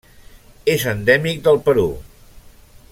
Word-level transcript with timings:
És 0.75 0.85
endèmic 0.93 1.45
del 1.49 1.61
Perú. 1.69 1.87